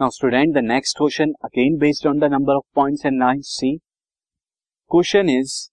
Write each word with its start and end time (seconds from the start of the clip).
Now 0.00 0.10
student, 0.10 0.54
the 0.54 0.62
next 0.62 0.96
question 0.96 1.34
again 1.44 1.78
based 1.78 2.06
on 2.06 2.18
the 2.18 2.28
number 2.28 2.54
of 2.54 2.62
points 2.74 3.04
and 3.04 3.18
lines. 3.18 3.48
See, 3.48 3.80
question 4.86 5.28
is 5.28 5.70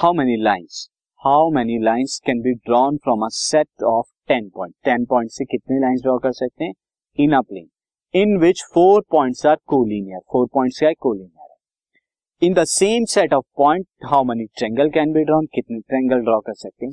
how 0.00 0.12
many 0.12 0.36
lines? 0.36 0.90
How 1.24 1.50
many 1.50 1.78
lines 1.78 2.20
can 2.24 2.42
be 2.42 2.54
drawn 2.66 2.98
from 3.04 3.22
a 3.22 3.30
set 3.30 3.68
of 3.82 4.06
10 4.28 4.50
points? 4.54 4.76
10 4.84 5.06
points 5.06 5.36
से 5.36 5.44
कितने 5.44 5.80
lines 5.80 6.06
draw 6.06 6.22
कर 6.22 6.32
सकते 6.32 6.64
हैं? 6.64 6.74
In 7.20 7.32
a 7.32 7.42
plane 7.42 7.70
in 8.14 8.38
which 8.40 8.60
four 8.74 9.02
points 9.14 9.44
are 9.44 9.56
collinear. 9.72 10.20
Four 10.32 10.46
points 10.56 10.78
क्या 10.78 10.88
है? 10.88 10.94
Collinear 11.06 11.48
है. 11.50 12.48
In 12.48 12.54
the 12.54 12.66
same 12.66 13.06
set 13.06 13.32
of 13.32 13.44
point, 13.60 13.86
how 14.12 14.22
many 14.24 14.48
triangle 14.58 14.92
can 14.98 15.12
be 15.16 15.24
drawn? 15.24 15.46
कितने 15.54 15.80
triangle 15.80 16.24
draw 16.28 16.40
कर 16.46 16.54
सकते 16.54 16.86
हैं? 16.86 16.92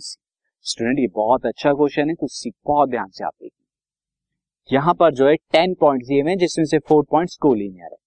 स्टूडेंट 0.62 1.00
ये 1.00 1.08
बहुत 1.08 1.46
अच्छा 1.46 1.74
क्वेश्चन 1.74 2.10
है 2.10 2.16
तो 2.16 2.28
बहुत 2.66 2.90
ध्यान 2.90 3.10
से 3.10 3.24
आप 3.26 3.34
यहाँ 4.70 4.94
पर 4.94 5.12
जो 5.14 5.28
है 5.28 5.36
टेन 5.54 5.74
पॉइंट 5.82 6.04
दिए 6.06 6.22
हुए 6.22 6.36
जिसमें 6.36 6.66
से 6.66 6.78
फोर 6.88 7.04
पॉइंट 7.12 7.30
कोलिनियर 7.42 7.92
है। 7.92 7.98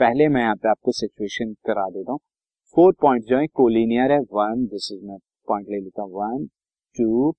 पहले 0.00 0.28
मैं 0.28 0.40
यहाँ 0.40 0.54
पे 0.56 0.68
आपको 0.68 0.92
सिचुएशन 0.92 1.52
करा 1.66 1.88
देता 1.88 2.12
हूँ। 2.12 2.18
फोर 2.76 2.92
पॉइंट 3.02 3.24
जो 3.24 3.38
है 3.38 3.46
कोलिनियर 3.54 4.12
है। 4.12 4.18
वन 4.32 4.64
दिस 4.66 4.88
इज़ 4.92 5.04
मैं 5.06 5.18
पॉइंट 5.48 5.66
ले 5.70 5.80
लेता 5.80 6.02
हूँ। 6.02 6.12
वन 6.12 6.46
टू 6.96 7.32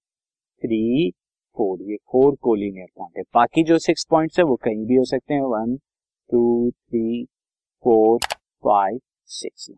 थ्री 0.61 1.09
फोर 1.57 1.81
ये 1.81 1.95
फोर 2.11 2.35
कोलिनियर 2.41 2.87
पॉइंट 2.97 3.17
है। 3.17 3.23
बाकी 3.33 3.63
जो 3.63 3.77
सिक्स 3.79 4.05
पॉइंट्स 4.09 4.39
है, 4.39 4.45
वो 4.45 4.55
कहीं 4.55 4.85
भी 4.87 4.95
हो 4.95 5.05
सकते 5.05 5.33
हैं। 5.33 5.41
One 5.43 5.75
two 6.29 6.69
three 6.71 7.23
four 7.85 8.19
five 8.63 8.99
six 9.29 9.69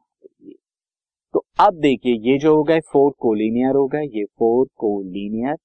तो 1.34 1.45
अब 1.59 1.79
देखिए, 1.81 2.13
ये 2.23 2.37
जो 2.39 2.55
हो 2.55 2.63
गए 2.63 2.79
फोर 2.91 3.11
कोलिनियर 3.20 3.75
हो 3.75 3.87
गए, 3.87 4.03
ये 4.09 4.25
four 4.25 4.67
collinear 4.77 5.55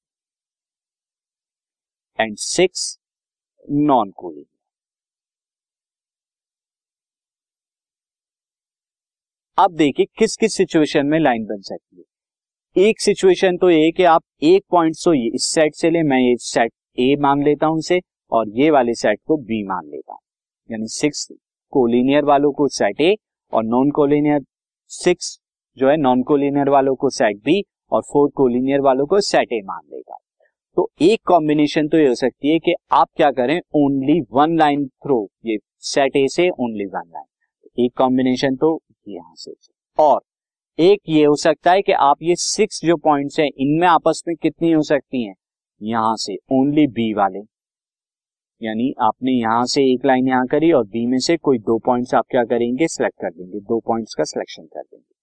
and 2.18 2.36
six 2.38 2.98
non 3.70 4.10
collinear 4.10 4.46
अब 9.58 9.74
देखिए 9.76 10.06
किस 10.18 10.36
किस 10.36 10.54
सिचुएशन 10.56 11.06
में 11.06 11.18
लाइन 11.18 11.44
बन 11.46 11.60
सकती 11.62 11.96
है। 11.96 12.82
एक 12.88 13.00
सिचुएशन 13.00 13.56
तो 13.56 13.70
ये 13.70 13.90
कि 13.92 14.04
आप 14.04 14.22
एक 14.42 14.64
पॉइंट 14.70 14.94
सो 14.96 15.12
ये 15.14 15.30
इस 15.34 15.44
सेट 15.44 15.74
से 15.74 15.90
ले, 15.90 16.02
मैं 16.02 16.18
ये 16.18 16.36
सेट 16.38 16.72
ए 16.98 17.16
मान 17.20 17.42
लेता 17.44 17.66
हूँ 17.66 17.78
इसे 17.78 18.00
और 18.32 18.48
ये 18.58 18.70
वाले 18.70 18.94
सेट 18.94 19.20
को 19.26 19.36
बी 19.38 19.62
मान 19.68 19.86
लेता 19.86 20.12
हूँ। 20.12 20.20
यानी 20.70 20.88
सिक्स 20.90 21.26
कोलिनियर 21.72 22.24
वालों 22.24 22.52
को 22.52 22.68
सेट 22.68 23.00
ए 23.00 23.14
और 23.52 23.64
नॉन 23.64 23.90
कोलिनियर 23.90 24.40
सिक्स 24.90 25.38
जो 25.76 25.88
है 25.90 25.96
नॉन 25.96 26.22
कोलिनियर 26.22 26.68
वालों 26.70 26.94
को 26.94 27.10
सेट 27.10 27.42
बी 27.44 27.62
और 27.92 28.02
फोर 28.12 28.30
कोलिनियर 28.36 28.80
वालों 28.80 29.06
को 29.06 29.20
सेट 29.22 29.52
ए 29.52 29.60
मान 29.64 29.82
लेगा 29.92 30.17
तो 30.78 30.88
एक 31.02 31.20
कॉम्बिनेशन 31.26 31.88
तो 31.88 31.98
ये 31.98 32.08
हो 32.08 32.14
सकती 32.14 32.52
है 32.52 32.58
कि 32.58 32.74
आप 32.92 33.08
क्या 33.16 33.30
करें 33.30 33.60
ओनली 33.76 34.20
वन 34.32 34.56
लाइन 34.58 34.86
थ्रो 34.86 35.16
ये 35.46 35.56
सेट 35.84 36.16
ए 36.16 36.26
से 36.28 36.48
ओनली 36.50 36.84
वन 36.86 37.08
लाइन 37.08 37.84
एक 37.84 37.92
कॉम्बिनेशन 37.98 38.56
तो 38.56 38.70
यहाँ 39.08 39.34
से। 39.36 39.54
और 39.98 40.20
एक 40.78 41.00
ये 41.08 41.24
हो 41.24 41.34
सकता 41.36 41.72
है 41.72 41.82
कि 41.82 41.92
आप 41.92 42.22
ये 42.22 42.36
सिक्स 42.36 42.80
जो 42.84 42.96
पॉइंट्स 42.96 43.40
हैं, 43.40 43.48
इनमें 43.58 43.88
आपस 43.88 44.22
में 44.28 44.36
कितनी 44.36 44.72
हो 44.72 44.82
सकती 44.82 45.24
हैं? 45.24 45.34
यहाँ 45.80 46.14
से 46.16 46.36
ओनली 46.52 46.86
बी 46.86 47.12
वाले। 47.14 47.40
यानी 48.60 48.92
आपने 49.00 49.32
यहाँ 49.32 49.64
से 49.66 49.92
एक 49.92 50.06
लाइन 50.06 50.28
यहाँ 50.28 50.46
करी 50.46 50.72
और 50.72 50.84
बी 50.84 51.06
में 51.06 51.18
से 51.18 51.36
कोई 51.36 51.58
दो 51.58 51.78
पॉइंट्स 51.78 52.14
आप 52.14 52.26
क्या 52.30 52.44
करेंगे? 52.44 52.88
सिलेक्ट 52.88 53.20
कर 53.20 53.30
देंगे। 53.30 53.60
दो 53.60 53.80
पॉइंट्स 53.80 54.14
का 54.14 54.24
सिलेक्शन 54.24 54.62
कर 54.62 54.82
देंगे। 54.82 55.17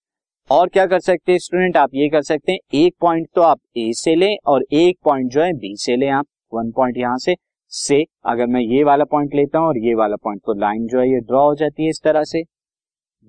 और 0.49 0.67
क्या 0.69 0.85
कर 0.85 0.99
सकते 0.99 1.31
हैं 1.31 1.39
स्टूडेंट 1.39 1.77
आप 1.77 1.89
ये 1.95 2.07
कर 2.09 2.21
सकते 2.21 2.51
हैं, 2.51 2.59
एक 2.75 2.93
पॉइंट 3.01 3.27
तो 3.35 3.41
आप 3.41 3.59
ए 3.77 3.91
से 3.93 4.13
लें 4.15 4.35
और 4.47 4.63
एक 4.73 4.97
पॉइंट 5.05 5.31
जो 5.31 5.41
है 5.41 5.53
बी 5.53 5.75
से 5.77 5.95
लें 5.95 6.09
आप। 6.09 6.25
वन 6.53 6.69
पॉइंट 6.71 6.97
यहाँ 6.97 7.17
से 7.17 7.35
से 7.71 8.03
अगर 8.25 8.47
मैं 8.47 8.61
ये 8.61 8.83
वाला 8.83 9.03
पॉइंट 9.05 9.33
लेता 9.35 9.59
हूँ 9.59 9.67
और 9.67 9.77
ये 9.77 9.93
वाला 9.95 10.15
पॉइंट 10.15 10.41
तो 10.45 10.53
लाइन 10.53 10.85
जो 10.87 10.99
है 10.99 11.07
ये 11.09 11.19
ड्रॉ 11.21 11.43
हो 11.43 11.55
जाती 11.55 11.83
है 11.83 11.89
इस 11.89 12.01
तरह 12.03 12.23
से। 12.23 12.39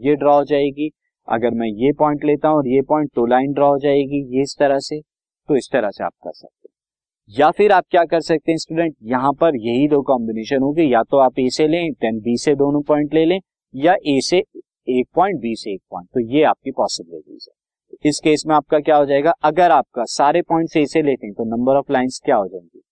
ये 0.01 0.15
ड्रॉ 0.17 0.37
हो 0.37 0.45
जाएगी। 0.45 0.91
अगर 1.29 1.55
मैं 1.55 1.69
ये 1.69 1.93
पॉइंट 1.99 2.25
लेता 2.25 2.49
हूँ 2.49 2.57
और 2.57 2.69
ये 2.69 2.83
पॉइंट 2.89 3.11
तो 3.15 3.27
लाइन 3.27 3.53
ड्रॉ 3.53 3.69
हो 3.69 3.79
जाएगी 3.79 4.23
ये 4.37 4.43
इस 4.43 4.55
तरह 4.59 4.79
से। 4.81 5.01
तो 5.01 5.57
इस 5.57 5.69
तरह 5.73 5.91
से 5.91 6.05
आप 6.05 6.13
कर 6.25 6.33
सकते 6.33 6.69
हैं। 6.69 7.39
या 7.39 7.51
फिर 7.51 7.73
आप 7.73 7.85
क्या 7.91 8.05
कर 8.05 8.21
सकते 8.21 8.53
हैं 8.53 8.59
स्टूडेंट 8.59 8.95
यहाँ 9.05 9.33
पर 9.33 9.57
यही 9.59 9.89
दो 9.89 10.03
कॉम्बिनेशन 10.05 10.63
होगी। 10.63 10.93
या 10.93 11.03
तो 11.03 11.19
आप 11.19 11.39
ए 11.39 11.49
से 11.51 11.69
लें 11.69 11.91
देन 11.93 12.21
बी 12.21 12.37
से 12.37 12.55
दोनों 12.57 12.83
पॉइंट 12.85 13.15
ले 13.15 13.25
लें 13.25 13.41
या 13.75 13.95
ए 14.07 14.21
से 14.21 14.43
एक 14.89 15.07
पॉइंट 15.15 15.41
बी 15.41 15.55
से 15.57 15.73
एक 15.75 15.81
पॉइंट 15.91 16.09
तो 16.09 16.21
ये 16.33 16.43
आपकी 16.45 16.71
पॉसिबिलिटीज 16.71 17.49
है। 17.49 18.09
इस 18.11 18.21
केस 18.21 18.43
में 18.47 18.55
आपका 18.55 18.79
क्या 18.81 18.97
हो 18.97 19.07
जाएगा? 19.07 19.31
अगर 19.43 19.71
आपका 19.71 20.05
सारे 20.05 20.43
पॉइंट 20.43 20.77
ए 20.77 20.85
से 20.87 21.03
लेते 21.03 21.27
हैं 21.27 21.35
तो 21.35 21.45
नंबर 21.47 21.77
ऑफ़ 21.77 21.93
लाइंस 21.93 22.21
क्या 22.25 22.37
हो 22.37 22.47
जाएँगी? 22.49 22.83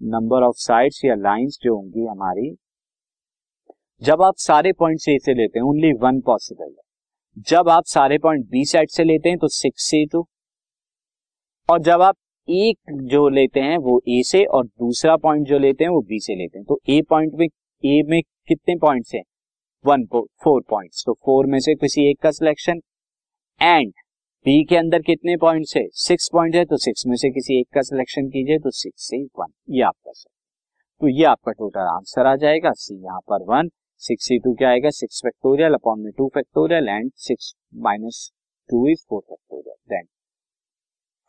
नंबर 0.00 0.42
ऑफ़ 0.42 0.56
साइड्स 0.58 1.04
या 1.04 1.14
लाइंस 1.14 1.58
जो 1.62 1.74
होंगी 1.74 2.06
हमारी, 2.06 2.54
जब 4.02 4.22
आप 4.22 4.34
सारे 4.36 4.72
पॉइंट 4.72 5.08
ए 5.08 5.18
से 5.18 5.34
लेते 5.34 5.58
हैं 5.58 5.66
ओनली 5.66 5.92
वन 5.92 6.20
पॉसिबल 6.20 6.64
है। 6.64 7.42
जब 7.48 7.68
आप 7.68 7.84
सारे 7.86 8.18
पॉइंट 8.18 8.46
बी 8.46 8.64
साइड 8.64 8.90
से 8.90 9.04
लेते 9.04 9.28
हैं 9.28 9.38
तो 9.38 9.48
सिक्स 9.48 9.84
से 9.84 10.04
टू 10.06 10.26
और 11.68 11.82
जब 11.82 12.02
आप 12.02 12.16
एक 12.48 12.78
जो 13.02 13.28
लेते 13.28 13.60
हैं, 13.60 13.76
वो 13.78 14.00
ए 14.08 14.22
से, 14.22 14.44
और 14.44 14.64
दूसरा 14.66 15.16
पॉइंट 15.16 15.46
जो 15.46 15.58
लेते 15.58 15.84
हैं, 15.84 15.90
वो 15.90 16.00
बी 16.00 16.18
से 16.20 16.34
लेते 16.34 16.58
हैं। 16.58 16.64
तो 16.66 16.80
ए 16.88 17.00
पॉइंट 17.02 17.32
में 17.34 17.46
ए 17.84 18.02
में 18.06 18.20
कितने 18.48 18.76
पॉइंट्स 18.76 19.14
हैं? 19.14 19.22
वन 19.84 20.04
फोर 20.06 20.60
पॉइंट 20.70 20.90
तो 21.06 21.12
फोर 21.14 21.46
में 21.46 21.58
से 21.60 21.74
किसी 21.74 22.08
एक 22.10 22.18
का 22.22 22.30
सिलेक्शन 22.30 22.80
एंड 23.60 23.92
बी 24.46 24.64
के 24.64 24.76
अंदर 24.76 25.02
कितने 25.02 25.36
पॉइंट 25.36 25.66
है? 25.76 25.82
सिक्स 25.94 26.28
पॉइंट 26.32 26.54
है 26.54 26.64
तो 26.64 26.76
सिक्स 26.76 27.06
में 27.06 27.16
से 27.16 27.30
किसी 27.30 27.58
एक 27.60 27.66
का 27.74 27.82
सिलेक्शन 27.82 28.28
कीजिए 28.28 28.58
तो 28.58 28.70
सिक्स 28.72 29.08
से 29.08 29.22
वन 29.40 29.52
ये 29.70 29.82
आपका 29.82 30.12
सर 30.12 30.30
तो 31.00 31.08
ये 31.08 31.24
आपका 31.24 31.52
टोटल 31.52 31.88
आंसर 31.94 32.26
आ 32.26 32.34
जाएगा। 32.36 32.72
सी 32.74 32.94
यहाँ 32.96 33.20
पर 33.30 33.44
वन 33.48 33.68
सिक्स 34.02 34.28
टू 34.44 34.54
क्या 34.54 34.68
आएगा? 34.68 34.90
सिक्स 34.90 35.20
फैक्टोरियल 35.24 35.74
अपॉन 35.74 36.00
में 36.00 36.12
two 36.18 36.28
factorial 36.34 36.88
and 36.88 37.10
six 37.26 37.52
minus 37.82 38.30
two 38.70 38.86
is 38.88 39.04
four 39.08 39.20
factorial 39.20 39.76
then 39.90 40.06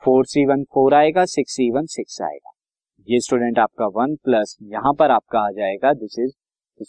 four 0.03 0.25
C 0.25 0.45
one 0.45 0.63
four 0.73 0.93
आएगा 0.93 1.25
सिक्स 1.27 1.55
सी 1.55 1.69
वन 1.71 1.85
सिक्स 1.87 2.21
आएगा. 2.21 2.51
ये 3.07 3.19
स्टूडेंट 3.21 3.59
आपका 3.59 3.87
वन 3.95 4.15
प्लस 4.23 4.57
यहाँ 4.63 4.93
पर 4.99 5.11
आपका 5.11 5.39
आ 5.39 5.51
जाएगा. 5.51 5.93
This 5.95 6.19
is 6.19 6.31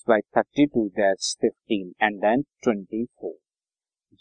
by 0.08 0.20
thirty 0.36 0.66
two 0.66 0.86
that's 0.96 1.36
fifteen 1.40 1.92
and 2.02 2.20
then 2.20 2.42
twenty 2.62 3.04
four 3.04 3.34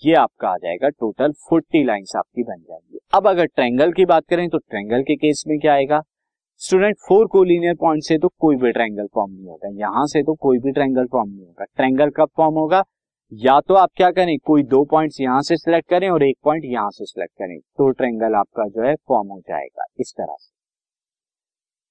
ये 0.02 0.14
आपका 0.16 0.50
आ 0.50 0.58
जाएगा 0.58 0.90
टोटल 0.90 1.32
फोर्टी 1.50 1.84
लाइंस 1.84 2.12
आपकी 2.18 2.44
बन 2.44 2.58
जाएँगी। 2.60 3.00
अब 3.14 3.28
अगर 3.28 3.46
ट्रैंगल 3.46 3.92
की 3.92 4.06
बात 4.06 4.26
करें 4.26 4.48
तो 4.50 4.58
ट्रैंगल 4.60 5.02
के 5.02 5.16
केस 5.16 5.44
में 5.48 5.58
क्या 5.60 5.74
आएगा? 5.74 6.02
स्टूडेंट 6.62 6.98
फोर 7.08 7.28
कोलिनियर 7.28 7.76
पॉइंट 7.76 8.04
से 8.04 8.18
तो 8.18 8.28
कोई 8.40 8.56
भी 8.56 8.72
ट्रैंगल 8.72 9.08
फॉर्म 9.14 9.32
नहीं 9.32 9.48
होगा। 9.48 9.70
यहाँ 9.76 10.06
से 10.08 10.24
तो 10.24 10.34
कोई 10.36 10.60
भी 10.60 10.72
ट्रैंगल 10.72 11.06
फॉर्म 11.06 11.30
नहीं 11.30 11.46
होगा। 11.46 11.66
ट्रैंगल 11.66 12.10
कब 12.10 12.30
फॉर्म 12.38 12.56
होगा? 12.56 12.84
या 13.32 13.60
तो 13.60 13.74
आप 13.74 13.90
क्या 13.96 14.10
करें, 14.12 14.38
कोई 14.40 14.64
दो 14.64 14.84
पॉइंट्स 14.86 15.20
यहाँ 15.22 15.42
से 15.42 15.58
सिलेक्ट 15.58 15.90
करें 15.90 16.10
और 16.10 16.24
एक 16.24 16.38
पॉइंट 16.44 16.66
यहाँ 16.66 16.90
से 16.90 17.06
सिलेक्ट 17.06 17.34
करें 17.34 17.60
तो 17.60 17.90
ट्रैंगल 17.92 18.36
आपका 18.36 18.68
जो 18.68 18.88
है 18.88 18.96
फॉर्म 19.08 19.28
हो 19.28 19.40
जाएगा। 19.40 19.86
इस 20.00 20.14
तरह 20.18 20.36
से। 20.40 20.53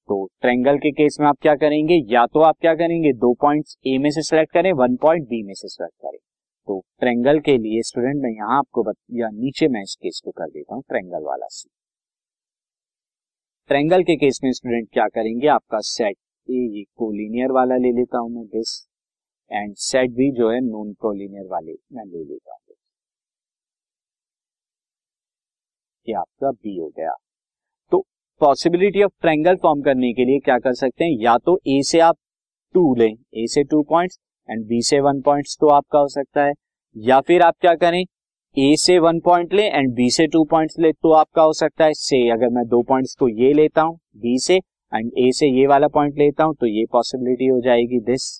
तो 0.09 0.25
ट्रेंगल 0.41 0.79
के 0.79 0.91
केस 0.93 1.17
में 1.21 1.27
आप 1.29 1.37
क्या 1.43 1.55
करेंगे? 1.57 1.95
या 2.09 2.25
तो 2.27 2.41
आप 2.43 2.57
क्या 2.61 2.75
करेंगे? 2.75 3.13
दो 3.15 3.33
पॉइंट्स 3.43 3.77
ए 3.87 3.97
में 3.99 4.11
से 4.11 4.23
सिलेक्ट 4.23 4.53
करें 4.55 4.73
वन 4.75 4.97
पॉइंट 5.03 5.29
बी 5.29 5.43
में 5.43 5.55
से 5.55 5.69
सिलेक्ट 5.69 5.95
करें। 6.03 6.19
तो 6.69 6.79
ट्रेंगल 7.01 7.41
के 7.41 7.57
लिए 7.59 7.83
स्टूडेंट 7.83 8.23
मैं 8.23 8.31
यहाँ 8.31 8.59
आपको 8.59 8.83
बत, 8.83 8.97
या 9.13 9.29
नीचे 9.31 9.69
मैं 9.69 9.83
इस 9.83 9.95
केस 10.03 10.21
को 10.25 10.31
कर 10.33 10.49
देता 10.49 10.75
हूँ 10.75 10.83
ट्रेंगल 10.89 11.25
वाला 11.25 11.47
सी 11.51 11.69
ट्रेंगल 13.71 14.03
के 14.03 14.17
केस 14.17 14.41
में 14.45 14.53
स्टूडेंट 14.53 14.89
क्या 14.93 15.07
करेंगे? 15.09 15.47
आपका 15.49 15.79
सेट 15.83 16.17
ए 16.49 16.67
ये 16.77 16.83
कोलिनियर 16.99 17.53
वाला 17.53 17.77
ले 17.77 17.93
लेता 17.93 18.19
हूँ 18.19 18.31
मैं 18.31 18.45
दिस 18.49 18.79
एंड 19.51 19.75
सेट 19.79 20.11
बी 20.13 20.31
जो 20.33 20.51
है 20.51 20.61
नॉन 20.63 20.93
कोलिनियर 21.01 21.47
वाले 21.47 21.73
मैं 21.93 22.05
ले 22.07 22.25
लेता 22.25 22.53
हूँ। 22.53 22.75
ये 26.07 26.15
आपका 26.17 26.51
बी 26.53 26.77
हो 26.79 26.89
गया। 26.89 27.13
पॉसिबिलिटी 28.43 29.03
ऑफ़ 29.03 29.13
ट्रैंगल 29.23 29.57
फॉर्म 29.57 29.81
करने 29.83 30.13
के 30.13 30.25
लिए 30.25 30.39
क्या 30.39 30.59
कर 30.59 30.73
सकते 30.75 31.05
हैं? 31.05 31.17
या 31.21 31.37
तो 31.39 31.59
ए 31.69 31.81
से 31.83 31.99
आप 32.01 32.17
टू 32.75 32.95
लें 32.95 33.11
ए 33.11 33.47
से 33.49 33.63
टू 33.65 33.83
पॉइंट्स 33.91 34.19
एंड 34.49 34.65
बी 34.69 34.81
से 34.83 34.99
वन 35.01 35.21
पॉइंट्स 35.21 35.57
तो 35.61 35.69
आपका 35.69 35.99
हो 35.99 36.09
सकता 36.09 36.45
है। 36.45 36.53
या 36.97 37.21
फिर 37.21 37.43
आप 37.43 37.55
क्या 37.61 37.75
करें? 37.75 38.03
ए 38.57 38.75
से 38.77 38.99
वन 38.99 39.21
पॉइंट 39.21 39.53
ले 39.55 39.67
एंड 39.69 39.95
बी 39.95 40.09
से 40.11 40.27
टू 40.27 40.45
पॉइंट्स 40.45 40.79
ले 40.79 40.93
तो 40.93 41.13
आपका 41.13 41.43
हो 41.43 41.53
सकता 41.53 41.85
है 41.85 41.93
से। 41.95 42.29
अगर 42.31 42.49
मैं 42.49 42.67
दो 42.69 42.83
पॉइंट्स 42.83 43.15
को 43.15 43.29
ये 43.29 43.53
लेता 43.53 43.83
हूँ 43.83 43.97
बी 44.17 44.39
से 44.39 44.57
एंड 44.57 45.13
ए 45.19 45.31
से 45.33 45.51
ये 45.51 45.67
वाला 45.67 45.89
पॉइंट 45.91 46.19
लेता 46.19 46.45
हूँ 46.45 46.55
तो 46.55 46.67
ये 46.69 46.85
पॉसिबिलिटी 46.93 47.47
हो 47.47 47.61
जाएगी 47.61 48.01
दिस 48.03 48.31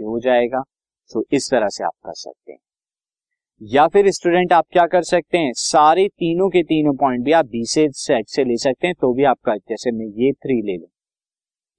ये 0.00 0.04
हो 0.04 0.18
जाएगा। 0.20 0.62
तो 1.10 1.24
इस 1.32 1.50
तरह 1.50 1.68
से 1.68 1.84
आप 1.84 1.92
कर 2.04 2.14
सकते 2.14 2.52
हैं। 2.52 2.58
या 3.60 3.86
फिर 3.88 4.10
स्टूडेंट 4.10 4.52
आप 4.52 4.64
क्या 4.72 4.84
कर 4.86 5.02
सकते 5.02 5.38
हैं? 5.38 5.52
सारे 5.52 6.06
तीनों 6.08 6.48
के 6.48 6.62
तीनों 6.62 6.92
पॉइंट 6.94 7.24
भी 7.24 7.32
आप 7.32 7.46
बी 7.46 7.64
से 7.66 7.86
सेट 7.90 8.26
से 8.28 8.44
ले 8.44 8.56
सकते 8.56 8.86
हैं 8.86 8.94
तो 9.00 9.12
भी 9.14 9.24
आपका 9.24 9.56
जैसे 9.58 9.90
मैं 9.90 10.06
ये 10.16 10.32
थ्री 10.32 10.60
ले 10.62 10.76
लू। 10.76 10.86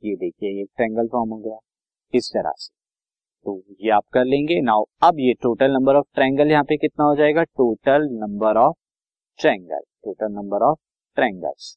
ये 0.04 0.16
देखिए, 0.16 0.50
ये 0.50 0.64
ट्रेंगल 0.66 1.08
फॉर्म 1.08 1.30
हो 1.30 1.38
गया, 1.38 1.58
इस 2.14 2.30
तरह 2.34 2.54
से। 2.58 2.74
तो 3.46 3.62
ये 3.82 3.92
आप 3.92 4.04
कर 4.14 4.26
लेंगे। 4.26 4.60
नाउ 4.62 4.84
अब 5.04 5.20
ये 5.20 5.34
टोटल 5.34 5.72
नंबर 5.72 5.96
ऑफ़ 5.96 6.06
ट्रायंगल 6.16 6.52
यहाँ 6.52 6.64
पे 6.64 6.78
कितना 6.78 7.06
हो 7.06 7.16
जाएगा? 7.16 7.44
Total 7.44 8.08
number 8.14 8.58
of 8.58 8.76
triangle 9.40 9.82
total 10.06 10.32
number 10.32 10.66
of 10.66 10.80
triangles 11.18 11.76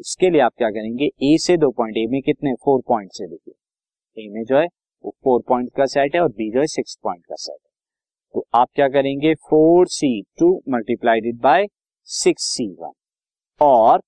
इसके 0.00 0.30
लिए 0.30 0.40
आप 0.40 0.54
क्या 0.58 0.70
करेंगे? 0.70 1.10
ए 1.24 1.36
से 1.38 1.56
दो 1.56 1.70
पॉइंट 1.70 1.96
ए 1.96 2.06
में 2.06 2.20
कितने 2.22 2.54
फोर 2.54 2.80
पॉइंट 2.88 3.10
से 3.12 3.26
देखिए। 3.26 4.24
ए 4.24 4.28
में 4.28 4.42
जो 4.44 4.58
है, 4.58 4.66
वो 5.04 5.14
फोर 5.24 5.42
पॉइंट 5.48 5.70
का 5.76 5.86
सेट 5.86 6.14
है 6.14 6.20
और 6.20 6.28
बी 6.30 6.50
जो 6.50 6.60
है 6.60 6.66
सिक्स 6.68 6.98
पॉइंट 7.02 7.24
का 7.26 7.34
सेट 7.36 7.56
है। 7.56 7.71
आप 8.54 8.68
क्या 8.74 8.88
करेंगे? 8.88 9.34
Four 9.34 9.86
C 9.86 10.22
two 10.22 10.62
multiplied 10.68 11.40
by 11.40 11.66
six 12.04 12.42
C 12.42 12.76
one. 12.80 12.92
और 13.60 13.98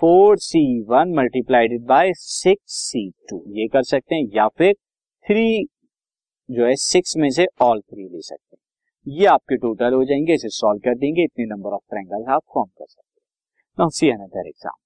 four 0.00 0.38
C 0.38 0.82
one 0.82 1.14
multiplied 1.14 1.82
by 1.82 2.12
six 2.14 2.72
C 2.72 3.10
two. 3.30 3.44
ये 3.48 3.68
कर 3.68 3.82
सकते 3.82 4.14
हैं 4.14 4.22
या 4.34 4.48
फिर 4.48 4.74
थ्री 5.26 5.64
जो 6.50 6.66
है, 6.66 6.74
सिक्स 6.74 7.16
में 7.16 7.30
से 7.30 7.46
ऑल 7.62 7.80
थ्री 7.80 8.08
ले 8.08 8.22
सकते 8.22 8.56
हैं। 8.56 9.14
ये 9.14 9.26
आपके 9.26 9.56
टोटल 9.56 9.92
हो 9.92 10.04
जाएँगे, 10.04 10.34
इसे 10.34 10.48
सॉल्व 10.48 10.78
कर 10.78 10.94
देंगे, 10.94 11.22
इतने 11.22 11.44
नंबर 11.44 11.70
ऑफ़ 11.70 11.82
ट्रायंगल 11.90 12.32
आप 12.32 12.42
फॉर्म 12.54 12.70
कर 12.78 12.86
सकते 12.88 13.20
हैं। 13.20 13.26
Now, 13.78 13.88
see 13.88 14.10
another 14.10 14.46
example 14.46 14.85